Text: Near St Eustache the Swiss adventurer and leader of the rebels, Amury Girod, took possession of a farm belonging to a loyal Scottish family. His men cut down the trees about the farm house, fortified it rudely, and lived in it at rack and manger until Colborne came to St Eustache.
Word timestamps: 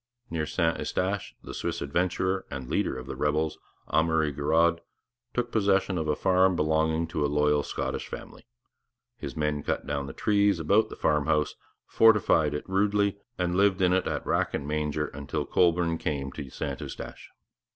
Near 0.31 0.47
St 0.47 0.79
Eustache 0.79 1.35
the 1.43 1.53
Swiss 1.53 1.79
adventurer 1.79 2.47
and 2.49 2.67
leader 2.67 2.97
of 2.97 3.05
the 3.05 3.15
rebels, 3.15 3.59
Amury 3.89 4.33
Girod, 4.35 4.79
took 5.31 5.51
possession 5.51 5.99
of 5.99 6.07
a 6.07 6.15
farm 6.15 6.55
belonging 6.55 7.05
to 7.09 7.23
a 7.23 7.27
loyal 7.29 7.61
Scottish 7.61 8.07
family. 8.07 8.47
His 9.19 9.37
men 9.37 9.61
cut 9.61 9.85
down 9.85 10.07
the 10.07 10.13
trees 10.13 10.59
about 10.59 10.89
the 10.89 10.95
farm 10.95 11.27
house, 11.27 11.53
fortified 11.85 12.55
it 12.55 12.67
rudely, 12.67 13.19
and 13.37 13.55
lived 13.55 13.79
in 13.79 13.93
it 13.93 14.07
at 14.07 14.25
rack 14.25 14.55
and 14.55 14.67
manger 14.67 15.05
until 15.09 15.45
Colborne 15.45 15.99
came 15.99 16.31
to 16.31 16.49
St 16.49 16.81
Eustache. 16.81 17.29